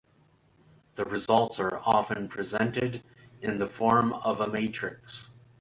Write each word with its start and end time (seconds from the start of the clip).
The 0.95 1.05
results 1.05 1.59
are 1.59 1.77
often 1.85 2.27
presented 2.27 3.03
in 3.39 3.59
the 3.59 3.67
form 3.67 4.13
of 4.13 4.41
a 4.41 4.47
matrix. 4.47 5.29